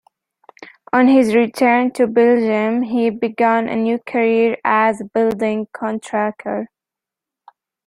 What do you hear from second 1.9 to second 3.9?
to Belgium he began a